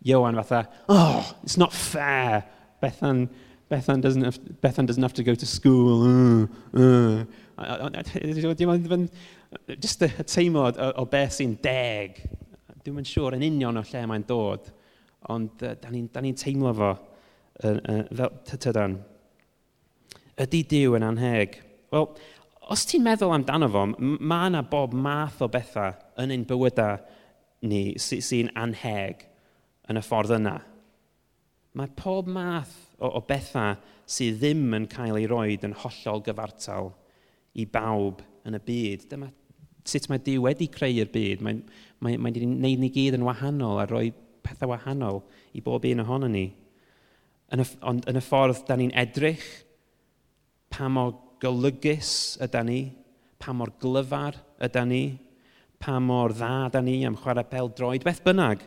[0.07, 2.45] Johan fatha, oh, it's not fair,
[2.79, 3.27] Bethan,
[3.69, 7.25] Bethan doesn't have, Bethan doesn't have to go to school, uh, uh.
[7.59, 9.05] Dwi'n mynd fy'n...
[9.75, 12.19] Just y teimlad o, o beth sy'n deg.
[12.83, 14.69] Dwi'n mynd siŵr yn union o lle mae'n dod.
[15.33, 18.99] Ond uh, da ni'n ni teimlo fo uh, uh, fel tydan.
[20.39, 21.57] Ydy Dyw yn anheg?
[21.91, 22.07] Wel,
[22.71, 27.01] os ti'n meddwl amdano fo, mae yna bob math o bethau yn ein bywydau
[27.67, 29.25] ni sy'n sy anheg
[29.89, 30.55] yn y ffordd yna.
[31.75, 33.75] Mae pob math o, o bethau
[34.09, 36.93] sydd ddim yn cael ei roed yn hollol gyfartal
[37.59, 39.05] i bawb yn y byd.
[39.11, 39.29] Dyma
[39.89, 41.43] sut mae Dyw wedi creu'r byd.
[41.45, 41.61] Mae'n
[41.99, 44.11] mae, mae wedi gwneud ni gyd yn wahanol a rhoi
[44.45, 45.23] pethau wahanol
[45.57, 46.47] i bob un ohono ni.
[47.53, 49.45] Yn y, ond yn y ffordd da ni'n edrych,
[50.69, 52.81] pa mor golygus yda ni,
[53.41, 55.03] pa mor glyfar yda ni,
[55.81, 58.61] pa mor dda yda ni am chwarae pel droed, beth bynnag.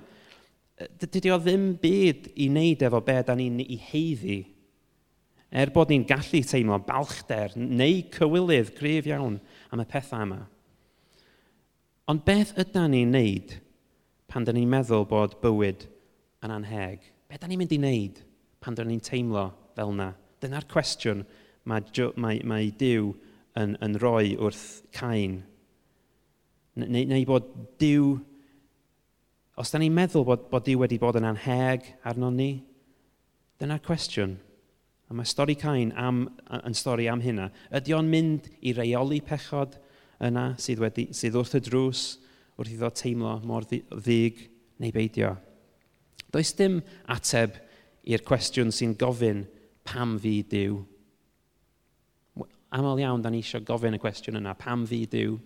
[0.99, 4.41] Dydy o ddim byd i wneud efo be da ni'n ei heiddi
[5.53, 9.37] Er bod ni'n gallu teimlo balchder neu cywilydd gref iawn
[9.69, 10.41] am y pethau yma.
[12.09, 13.53] Ond beth ydy'n ni'n neud
[14.33, 15.85] pan dyn ni'n meddwl bod bywyd
[16.43, 17.05] yn anheg?
[17.29, 18.23] Beth ydy'n ni'n mynd i wneud
[18.65, 20.09] pan dyn ni'n teimlo fel yna?
[20.41, 21.23] Dyna'r cwestiwn
[21.69, 21.85] mae,
[22.17, 23.13] mae, mae Dyw
[23.61, 25.43] yn, yn rhoi wrth Cain.
[26.81, 28.17] Neu, neu bod Dyw...
[29.61, 32.55] Os da ni'n meddwl bod, bod Dyw wedi bod yn anheg arno ni,
[33.61, 34.39] dyna'r cwestiwn.
[35.13, 36.23] A mae stori Cain am,
[36.57, 37.51] yn stori am hynna.
[37.69, 39.75] Ydy o'n mynd i reoli pechod
[40.25, 42.05] yna sydd, wedi, sydd wrth y drws,
[42.57, 44.39] wrth iddo teimlo mor ddig
[44.81, 45.35] neu beidio?
[46.33, 46.79] Does dim
[47.13, 47.59] ateb
[48.09, 49.43] i'r cwestiwn sy'n gofyn
[49.85, 50.79] pam fi diw.
[52.73, 55.37] Aml iawn, da ni eisiau gofyn y cwestiwn yna, pam fi diw.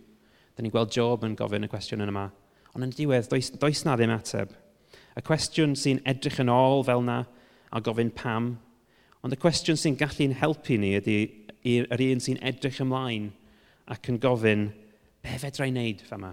[0.54, 2.28] Da ni'n gweld Job yn gofyn y cwestiwn yna.
[2.76, 4.54] Ond yn diwedd, does, does na ddim ateb.
[5.18, 7.24] Y cwestiwn sy'n edrych yn ôl fel na
[7.74, 8.54] a gofyn pam
[9.26, 11.14] Ond y cwestiwn sy'n gallu'n helpu ni ydy
[11.66, 13.24] yr un sy'n edrych ymlaen
[13.90, 14.68] ac yn gofyn,
[15.18, 16.28] be fedra'i wneud fa yma?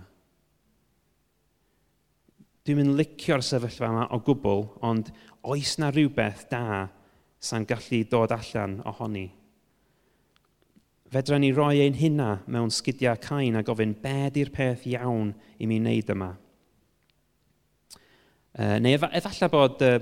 [2.62, 5.10] Dwi'n mynd licio'r sefyllfa yma o gwbl, ond
[5.42, 6.84] oes na rhywbeth da
[7.42, 9.26] sa'n gallu dod allan ohoni?
[11.18, 15.66] Fedra ni roi ein hynna mewn sgidiau cain a gofyn be di'r peth iawn i
[15.66, 16.30] mi wneud yma.
[18.54, 19.98] Uh, neu efallai bod, uh,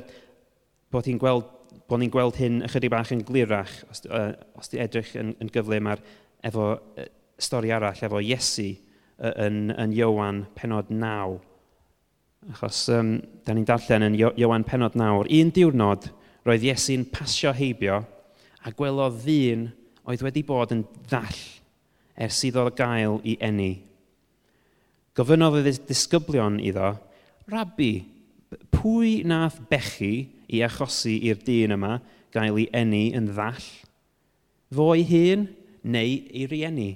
[0.92, 1.61] bod hi'n gweld
[1.92, 5.50] bod ni'n gweld hyn ychydig bach yn glirach os, uh, os di edrych yn, yn
[5.52, 6.00] gyflym ar
[6.48, 7.08] efo uh,
[7.42, 11.36] stori arall, efo Iesu uh, yn, yn Iowan penod 9.
[12.54, 15.28] Achos um, da ni'n darllen yn Iowan penod 9.
[15.36, 16.08] Un diwrnod
[16.48, 18.00] roedd Iesu'n pasio heibio
[18.64, 19.68] a gwelodd ddyn
[20.08, 21.44] oedd wedi bod yn ddall
[22.22, 23.74] ers iddo gael i enni.
[25.18, 26.94] Gofynodd y disgyblion iddo,
[27.52, 27.94] Rabbi,
[28.72, 32.00] pwy nath bechu i achosi i'r dyn yma
[32.36, 33.64] gael ei enni yn ddall,
[34.72, 35.48] fo'i hun
[35.84, 36.92] neu ei rieni.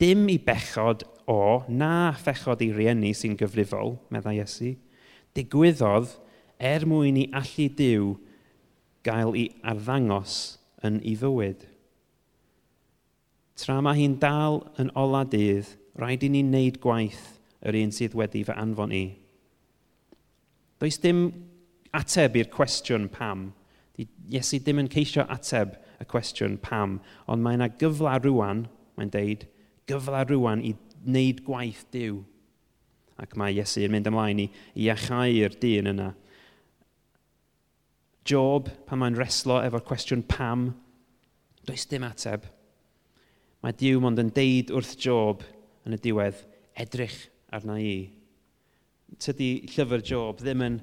[0.00, 4.74] Dim i bechod o na phechod i rieni sy'n gyfrifol, meddai Iesu,
[5.36, 6.16] digwyddodd
[6.58, 8.12] er mwyn i allu diw
[9.06, 11.62] gael ei arddangos yn ei fywyd.
[13.56, 17.36] Tra mae hi'n dal yn ola dydd, rhaid i ni wneud gwaith
[17.66, 19.06] yr un sydd wedi fy anfon i.
[20.82, 21.28] Does dim
[21.96, 23.50] ateb i'r cwestiwn pam.
[23.96, 26.98] Iesu ddim yn ceisio ateb y cwestiwn pam,
[27.30, 28.66] ond mae yna gyfla rwan,
[28.98, 29.46] mae'n deud,
[29.88, 30.74] gyfla rwan i
[31.06, 32.20] wneud gwaith diw.
[33.22, 36.10] Ac mae Iesu yn mynd ymlaen i, i achau'r dyn yna.
[38.26, 40.68] Job, pan mae'n reslo efo'r cwestiwn pam,
[41.66, 42.44] does dim ateb.
[43.62, 45.46] Mae Dyw mond yn deud wrth Job
[45.86, 46.42] yn y diwedd,
[46.76, 47.16] edrych
[47.54, 47.94] arna i
[49.22, 50.78] tydi llyfr Job ddim yn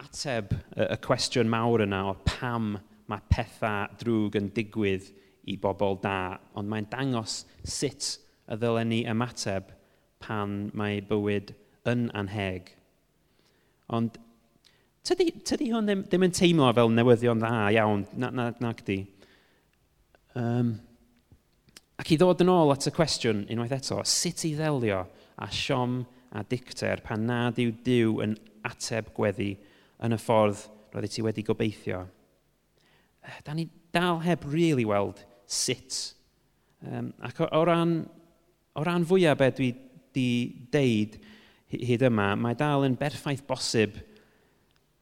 [0.00, 2.74] ateb y cwestiwn mawr yna o pam
[3.10, 5.10] mae pethau drwg yn digwydd
[5.50, 8.14] i bobl da, ond mae'n dangos sut
[8.48, 9.72] y ddylen ni ymateb
[10.24, 11.52] pan mae bywyd
[11.90, 12.70] yn anheg.
[13.92, 14.16] Ond
[15.04, 19.02] tydi, tydi hwn ddim, ddim yn teimlo fel newyddion dda iawn, na, na, na gdi.
[20.38, 20.74] Um,
[22.00, 25.04] ac i ddod yn ôl at y cwestiwn unwaith eto, sut i ddelio
[25.44, 26.00] a siom
[26.34, 28.34] a dicter pan nad yw Dyw yn
[28.66, 29.52] ateb gweddi
[30.04, 32.04] yn y ffordd roedd ti wedi gobeithio.
[33.46, 36.14] Da ni dal heb really weld sut.
[36.84, 38.02] Um, ac o, o, ran,
[38.76, 39.70] o ran fwyaf beth dwi
[40.14, 41.18] wedi deud
[41.74, 43.98] hyd yma, mae dal yn berffaith bosib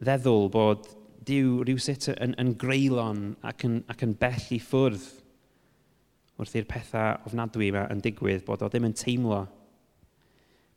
[0.03, 0.91] ddeddwl bod
[1.23, 5.05] Dyw rhywsut yn, yn greulon ac yn, ac yn bell i ffwrdd
[6.41, 9.45] wrth i'r pethau ofnadwy yma yn digwydd, bod o ddim yn teimlo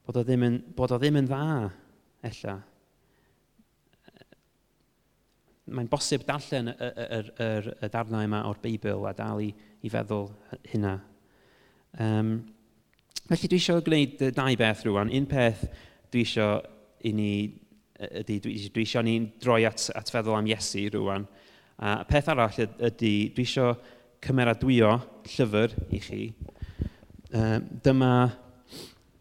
[0.05, 1.69] bod o ddim yn, bod o ddim yn dda,
[2.29, 2.55] ella.
[5.65, 7.47] Mae'n bosib darllen y, y, y,
[7.87, 9.49] y darnau yma o'r Beibl a dal i,
[9.81, 10.29] i feddwl
[10.69, 10.99] hynna.
[11.97, 12.35] Um,
[13.25, 15.09] felly dwi eisiau gwneud dau beth rwan.
[15.09, 15.65] Un peth
[16.13, 16.61] dwi eisiau
[17.05, 17.31] i ni,
[17.97, 21.25] ydy, dwi, dwi eisiau ni'n droi at, at feddwl am Iesu rwan.
[21.81, 23.73] A peth arall ydy, dwi eisiau
[24.25, 24.99] cymeradwyo
[25.33, 26.25] llyfr i chi.
[27.35, 28.11] Um, dyma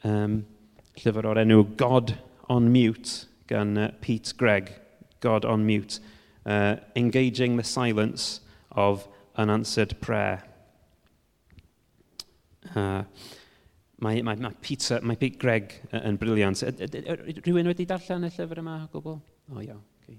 [0.05, 0.43] um,
[1.01, 2.15] llyfr o'r enw God
[2.53, 4.73] on Mute gan uh, Pete Gregg,
[5.21, 6.01] God on Mute,
[6.47, 10.43] uh, Engaging the Silence of Unanswered Prayer.
[12.75, 13.03] Uh,
[13.99, 16.63] mae, mae, mae, Peter, mae Pete Gregg yn briliant.
[16.65, 19.19] Rhywun wedi darllen y llyfr yma o gwbl?
[19.53, 20.19] O iawn, okay.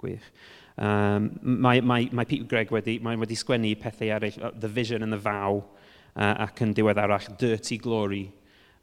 [0.00, 0.28] gwych.
[0.74, 5.06] Um, mae, mae, mae Pete Gregg wedi, mae wedi sgwennu pethau eraill, uh, The Vision
[5.06, 5.62] and the Vow,
[6.14, 8.26] uh, ac yn diweddarach Dirty Glory,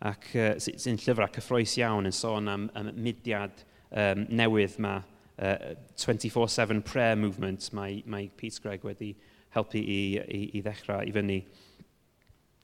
[0.09, 4.97] ac uh, sy'n llyfr ac cyffroes iawn yn sôn am, am mudiad um, newydd ma
[5.01, 9.13] uh, 24-7 prayer movement mae, mae Pete Greg wedi
[9.55, 11.41] helpu i, i, i ddechrau i fyny.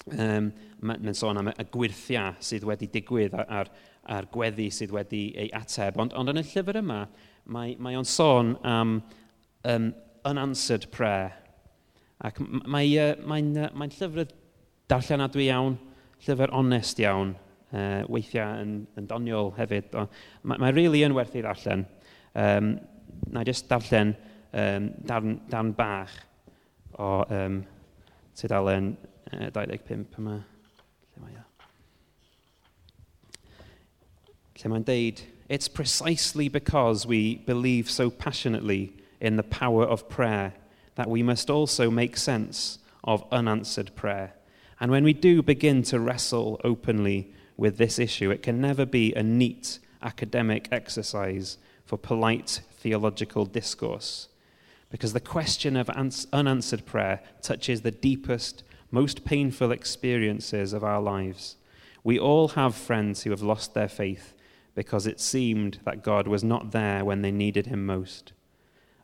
[0.07, 0.51] Um,
[0.87, 3.71] Mae'n ma sôn am y gwirthiau sydd wedi digwydd a'r,
[4.13, 5.97] a'r gweddi sydd wedi ei ateb.
[5.99, 7.01] Ond, ond yn y llyfr yma,
[7.51, 8.99] mae, mae o'n sôn am
[9.67, 9.89] um,
[10.29, 11.33] unanswered prayer.
[12.23, 14.31] Ac mae'n mae, uh, mae, mae llyfr
[14.87, 15.75] darllenadwy iawn,
[16.25, 17.35] llyfr onest iawn,
[17.73, 19.93] uh, weithiau yn, yn doniol hefyd.
[20.43, 21.85] Mae'n mae really yn werth ei ddarllen.
[22.37, 22.73] Um,
[23.33, 24.15] na jyst darllen
[24.53, 26.13] um, darn, darn bach
[26.97, 27.61] o um,
[28.37, 28.93] tudalen
[29.31, 30.37] uh, 25 yma.
[31.15, 31.41] Lle mae
[34.57, 40.53] Lle mae'n deud, It's precisely because we believe so passionately in the power of prayer
[40.95, 44.33] that we must also make sense of unanswered prayer.
[44.79, 49.13] And when we do begin to wrestle openly with this issue, it can never be
[49.13, 54.27] a neat academic exercise for polite theological discourse.
[54.89, 55.89] Because the question of
[56.31, 61.57] unanswered prayer touches the deepest most painful experiences of our lives.
[62.03, 64.33] We all have friends who have lost their faith
[64.75, 68.31] because it seemed that God was not there when they needed him most.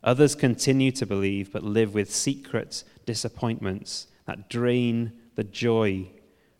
[0.02, 6.10] Others continue to believe but live with secret disappointments that drain the joy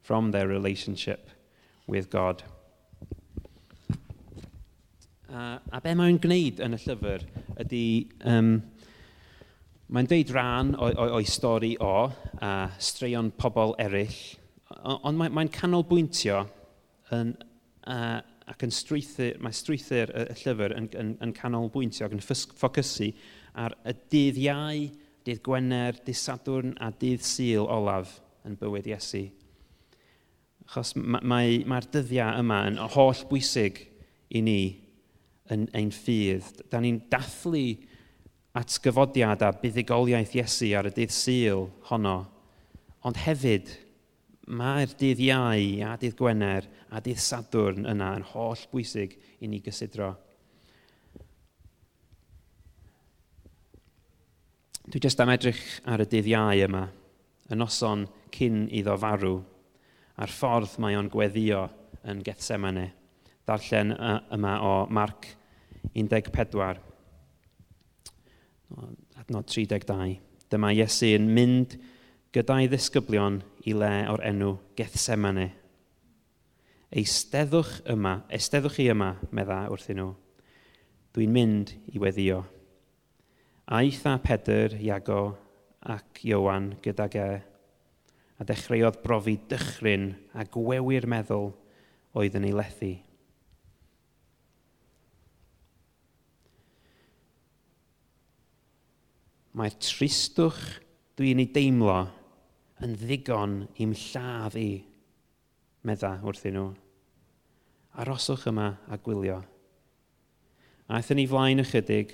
[0.03, 1.31] from their relationship
[1.87, 2.43] with God.
[5.29, 7.27] Uh, a be mae'n gwneud yn y llyfr
[7.65, 7.87] ydy...
[8.25, 8.57] Um,
[9.95, 12.07] Mae'n deud rhan o'i, stori o
[12.43, 14.17] a straeon pobl eraill,
[14.81, 16.39] ond mae'n mae canolbwyntio
[17.15, 17.35] yn,
[17.93, 18.17] uh,
[18.49, 23.11] ac yn strwythyr, mae strwythyr y, y llyfr yn, yn, yn canolbwyntio ac yn ffocysu
[23.61, 24.89] ar y dydd iau,
[25.29, 29.25] dydd Gwener, dydd Sadwrn a dydd Sul olaf yn bywyd Iesu.
[30.69, 33.83] Achos mae'r mae, mae dyddiau yma yn holl bwysig
[34.35, 34.61] i ni
[35.53, 36.65] yn ein ffydd.
[36.73, 37.67] Da ni'n dathlu
[38.57, 42.19] atgyfodiad a buddigoliaeth Iesu ar y dydd syl honno.
[43.05, 43.69] Ond hefyd,
[44.49, 49.61] mae'r dydd iau a dydd Gwener a dydd Sadwrn yna yn holl bwysig i ni
[49.65, 50.15] gysidro.
[54.85, 56.85] Dwi jyst am edrych ar y dydd iau yma,
[57.49, 59.39] y noson cyn iddo farw,
[60.19, 61.65] a'r ffordd mae o'n gweddio
[62.11, 62.91] yn Gethsemane.
[63.47, 63.93] Darllen
[64.35, 65.29] yma o Marc
[65.95, 66.81] 14,
[69.21, 70.17] adnod 32.
[70.53, 71.77] Dyma Iesu yn mynd
[72.35, 75.51] gyda'i ddisgyblion i le o'r enw Gethsemane.
[76.95, 80.13] Eisteddwch yma, esteddwch chi yma, medda wrthyn nhw.
[81.15, 82.43] Dwi'n mynd i weddio.
[83.75, 85.23] Aeth a Pedr, Iago
[85.95, 87.29] ac Iowan gydag e
[88.45, 91.47] a dechreuodd brofi dychryn a gwewi'r meddwl
[92.13, 92.91] oedd yn ei lethu.
[99.57, 100.61] Mae'r tristwch
[101.17, 101.97] dwi'n ei deimlo
[102.85, 104.69] yn ddigon i'm lladd i,
[105.89, 106.69] medda wrthyn nhw.
[108.05, 109.41] Aroswch yma a gwylio.
[110.93, 112.13] Aethon ni flaen ychydig,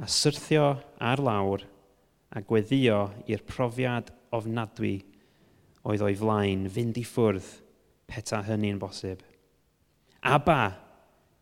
[0.00, 1.68] a syrthio ar lawr
[2.32, 4.96] a gweddio i'r profiad ofnadwy
[5.84, 7.48] oedd o'i flaen fynd i ffwrdd
[8.08, 9.22] peta hynny'n bosib.
[10.24, 10.60] Aba,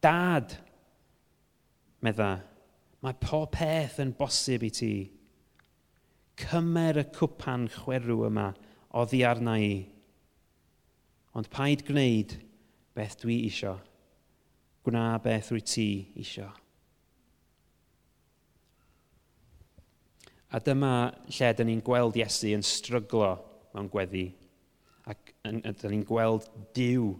[0.02, 0.54] dad,
[2.02, 2.32] medda,
[3.02, 4.94] mae pob peth yn bosib i ti.
[6.42, 8.50] Cymer y cwpan chwerw yma
[8.98, 9.74] oddi arna i.
[11.38, 12.34] Ond paid gwneud
[12.96, 13.76] beth dwi isio.
[14.82, 16.50] Gwna beth wyt ti isio.
[20.52, 20.94] A dyma
[21.32, 23.30] lle dyn ni'n gweld Iesu yn stryglo
[23.72, 24.26] mewn gweddi.
[25.08, 25.62] Ac dyn
[25.94, 27.14] ni'n gweld diw,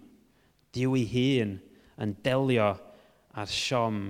[0.76, 1.54] diw ei hun,
[2.02, 2.68] yn delio
[3.32, 4.02] a'r siom,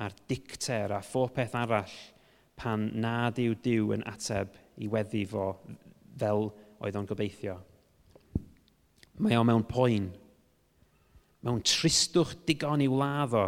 [0.00, 1.92] a'r dicter a phopeth arall
[2.56, 5.50] pan nad yw diw yn ateb i weddi fo
[6.18, 6.48] fel
[6.80, 7.58] oedd o'n gobeithio.
[9.20, 10.08] Mae o mewn poen,
[11.44, 13.46] mewn tristwch digon i wladd o,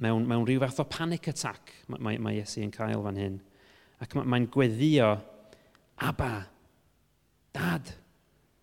[0.00, 3.40] mewn, mewn rhyw fath o panic attack mae, mae, Iesu yn cael fan hyn.
[4.02, 5.10] Ac mae'n gweddio,
[6.02, 6.32] Abba,
[7.52, 7.92] Dad,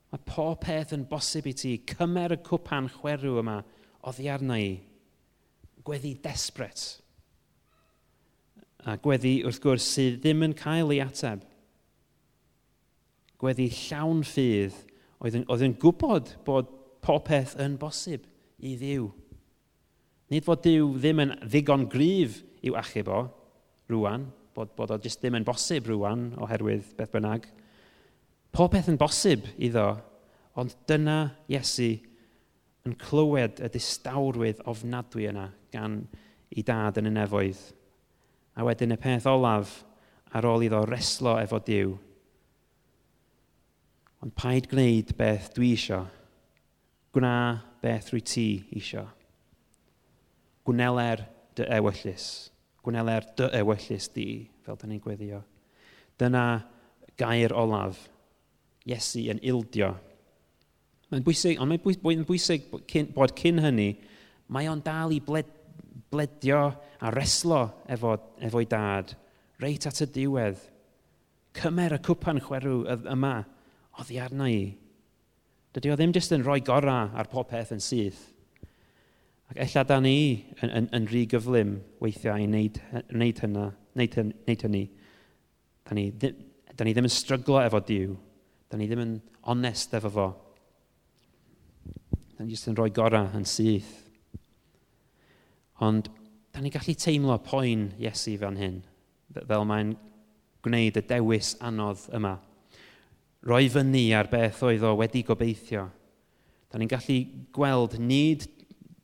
[0.09, 1.75] mae pob peth yn bosib i ti.
[1.87, 3.59] Cymer y cwpan chwerw yma
[4.09, 4.73] oddi arna i.
[5.85, 6.87] Gweddi desbret.
[8.87, 11.45] A gweddi wrth gwrs sydd ddim yn cael ei ateb.
[13.39, 14.75] Gweddi llawn ffydd
[15.23, 16.71] oedd yn, oedd yn gwybod bod
[17.03, 18.25] popeth yn bosib
[18.59, 19.07] i ddiw.
[20.29, 23.21] Nid fod Dyw ddim yn ddigon gryf i'w achub o
[23.89, 27.47] rwan, bod, bod o jyst ddim yn bosib rwan oherwydd beth bynnag.
[28.53, 29.87] Pob peth yn bosib iddo,
[30.59, 31.95] ond dyna Iesu
[32.85, 36.03] yn clywed y distawrwydd ofnadwy yna gan
[36.53, 37.61] ei dad yn y nefoedd.
[38.57, 39.79] A wedyn y peth olaf
[40.35, 41.93] ar ôl iddo reslo efo Dyw.
[44.19, 46.03] Ond paid gwneud beth dwi isio.
[47.15, 47.37] Gwna
[47.81, 49.07] beth rwy ti isio.
[50.69, 51.23] Gwneler
[51.57, 52.25] dy ewyllus.
[52.85, 54.27] Gwneler dy ewyllus di,
[54.65, 55.41] fel da ni'n gweddio.
[56.21, 56.43] Dyna
[57.17, 58.03] gair olaf.
[58.85, 59.95] Iesu yn ildio.
[61.09, 62.67] Mae'n bwysig, ond mae'n bwysig, mae'n bwysig
[63.15, 63.89] bod cyn hynny,
[64.53, 65.49] mae o'n dal i bled,
[66.13, 66.61] bledio
[67.01, 68.13] a reslo efo,
[68.45, 69.15] efo'i dad,
[69.61, 70.61] reit at y diwedd.
[71.57, 73.39] Cymer y cwpan chwerw yma,
[73.97, 74.67] oddi arna i.
[75.73, 78.27] Dydy o ddim jyst yn rhoi gorau ar popeth yn syth
[79.49, 80.17] Ac ella da ni
[80.61, 82.75] yn, yn, yn rhy gyflym weithiau i wneud,
[83.09, 83.63] wneud hynna,
[83.97, 84.83] wneud, wneud hynny.
[85.89, 88.13] Da ni, da ni ddim yn stryglo efo Dyw.
[88.69, 89.15] Da ni ddim yn
[89.49, 90.27] onest efo fo.
[92.35, 93.89] Da ni jyst yn rhoi gorau yn syth.
[95.81, 96.11] Ond
[96.53, 98.77] da ni gallu teimlo poen Iesu fan hyn,
[99.33, 99.95] fel mae'n
[100.65, 102.35] gwneud y dewis anodd yma.
[103.49, 105.87] Roi fyny ar beth oedd o wedi gobeithio.
[106.69, 107.21] Da ni'n gallu
[107.55, 108.45] gweld nid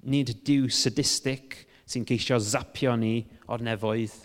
[0.10, 3.20] nid diw sadistic sy'n ceisio zapio ni
[3.52, 4.16] o'r nefoedd,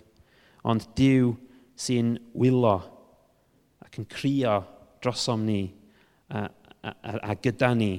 [0.68, 1.34] ond diw
[1.80, 2.76] sy'n wylo
[3.84, 4.60] ac yn crio
[5.00, 5.62] drosom ni
[6.28, 7.94] a, a, a, a gyda ni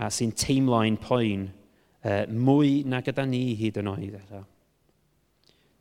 [0.00, 1.48] a sy'n teimlo ein poen
[2.04, 4.16] uh, mwy na gyda ni hyd yn oed.
[4.20, 4.44] Eto.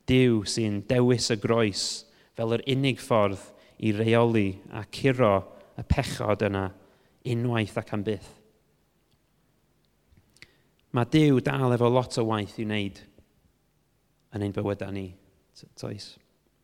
[0.10, 1.86] Dyw sy'n dewis y groes
[2.38, 3.42] fel yr unig ffordd
[3.86, 5.36] i reoli a curo
[5.80, 6.68] y pechod yna
[7.30, 8.39] unwaith ac am byth.
[10.96, 13.00] Mae Dyw dal efo lot o waith i wneud
[14.34, 15.10] yn ein bywydau ni,
[15.78, 16.16] toes.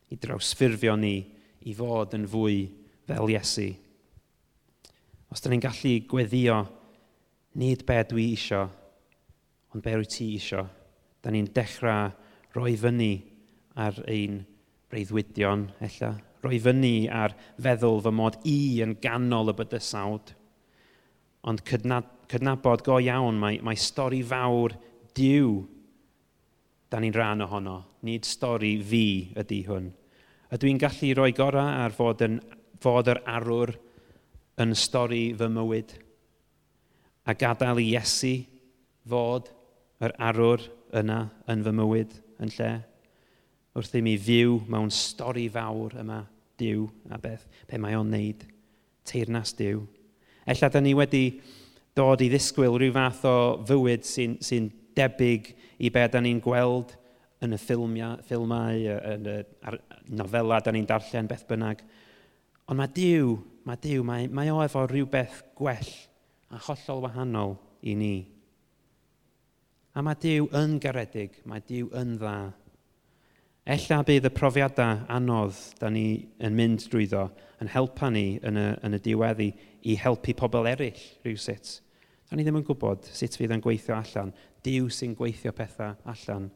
[0.09, 1.17] I drawsffurfio ni
[1.65, 2.63] i fod yn fwy
[3.05, 3.67] fel Iesu.
[5.30, 6.57] Os da ni'n gallu gweddio
[7.59, 8.63] nid be dwi isio,
[9.73, 10.63] ond be rwy ti isio,
[11.21, 12.13] da ni'n dechrau
[12.55, 13.13] roi fyny
[13.82, 14.41] ar ein
[14.91, 16.13] breuddwydion, ella.
[16.45, 20.34] Roi fyny ar feddwl fy mod i yn ganol y bydysawd
[21.46, 24.76] ond cydnad, cydnabod go iawn mae, mae stori fawr
[25.16, 25.60] diw
[26.89, 27.78] da ni'n rhan ohono.
[28.06, 29.91] Nid stori fi ydy hwn.
[30.54, 32.39] A dwi'n gallu rhoi gorau ar fod, yn,
[32.82, 33.74] fod yr arwr
[34.62, 35.96] yn stori fy mywyd
[37.26, 38.36] a gadael i Iesu
[39.10, 39.50] fod
[40.06, 40.64] yr arwr
[40.96, 42.74] yna yn fy mywyd yn lle
[43.76, 46.22] wrth i mi fyw mewn stori fawr yma,
[46.56, 48.46] diw a beth, pe mae o'n neud,
[49.04, 49.82] teirnas diw.
[50.46, 51.26] Ella da ni wedi
[51.98, 54.60] dod i ddisgwyl rhyw fath o fywyd sy'n sy,
[54.96, 55.50] debyg
[55.84, 56.93] i be da ni'n gweld
[57.43, 58.84] yn y ffilmia, ffilmau,
[59.14, 59.39] yn y
[60.16, 61.82] nofela da ni'n darllen, beth bynnag.
[62.66, 63.36] Ond mae Dyw,
[63.68, 65.91] mae Dyw, mae, mae o efo rhywbeth gwell
[66.54, 68.16] a hollol wahanol i ni.
[69.96, 72.38] A mae Dyw yn garedig, mae Dyw yn dda.
[73.76, 76.08] Ella bydd y profiadau anodd da ni
[76.43, 77.28] yn mynd drwyddo
[77.64, 79.48] yn helpa ni yn y, yn y diweddi
[79.86, 81.79] i helpu pobl eraill rhywsut.
[82.25, 84.31] Da ni ddim yn gwybod sut fydd yn gweithio allan.
[84.65, 86.49] Dyw sy'n gweithio pethau allan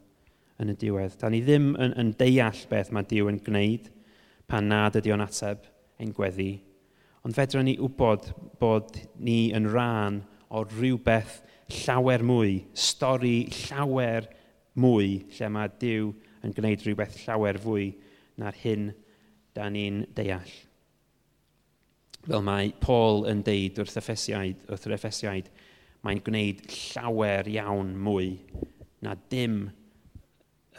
[0.60, 1.18] yn y diwedd.
[1.22, 3.92] Da ni ddim yn, yn deall beth mae Dyw yn gwneud
[4.50, 5.68] pan nad ydy o'n ateb
[6.02, 6.52] ein gweddi.
[7.26, 11.40] Ond fedrwn ni wybod bod ni yn rhan o rhywbeth
[11.84, 14.26] llawer mwy, stori llawer
[14.80, 16.10] mwy lle mae Dyw
[16.46, 17.92] yn gwneud rhywbeth llawer fwy
[18.42, 18.90] na'r hyn
[19.54, 20.50] da ni'n deall
[22.28, 25.50] fel mae Paul yn deud wrth Effesiaid, wrth yr Effesiaid,
[26.06, 28.34] mae'n gwneud llawer iawn mwy
[29.04, 29.62] na dim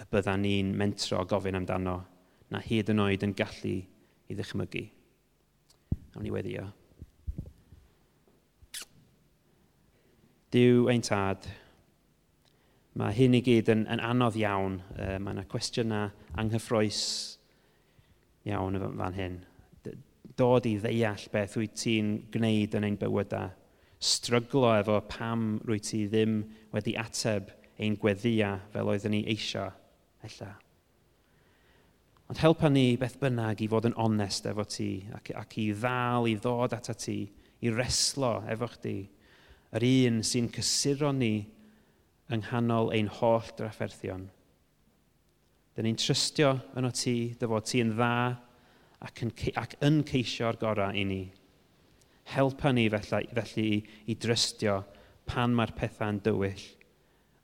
[0.00, 2.00] y bydda ni'n mentro gofyn amdano,
[2.50, 4.84] na hyd yn oed yn gallu i ddychmygu.
[6.16, 6.68] Awn ni weddio.
[10.50, 11.46] Dyw ein tad,
[12.98, 14.80] mae hyn i gyd yn, yn anodd iawn.
[14.96, 16.10] Uh, mae yna cwestiynau
[16.40, 17.04] anghyffroes
[18.48, 19.38] iawn yn fan hyn
[20.40, 23.52] dod i ddeall beth wyt ti'n gwneud yn ein bywydau.
[24.00, 26.40] Stryglo efo pam rwy ti ddim
[26.72, 29.72] wedi ateb ein gweddia fel oeddwn ni eisiau,
[30.24, 30.50] ella.
[32.30, 36.28] Ond helpa ni beth bynnag i fod yn onest efo ti ac, ac i ddal
[36.30, 37.24] i ddod ata ti,
[37.60, 38.98] i reslo efo chdi,
[39.76, 41.34] yr un sy'n cysuro ni
[42.30, 44.28] yng nghanol ein holl drafferthion.
[45.74, 48.14] Dyna ni'n trystio yn o ti, dy fod ti'n dda
[49.06, 51.22] ac yn, ac yn ceisio'r gorau i ni.
[52.30, 53.70] Helpa ni felly, felly
[54.12, 54.80] i drystio
[55.26, 56.66] pan mae'r pethau'n dywyll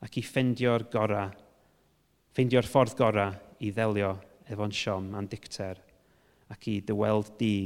[0.05, 1.33] ac i ffeindio'r gorau,
[2.37, 3.35] ffeindio'r ffordd gorau
[3.65, 4.13] i ddelio
[4.53, 5.81] efo'n siom a'n dicter
[6.53, 7.57] ac i dyweld di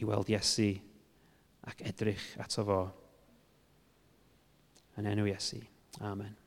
[0.00, 0.72] i weld Iesu
[1.70, 2.82] ac edrych ato fo.
[4.98, 5.62] Yn enw Iesu.
[6.02, 6.41] Amen.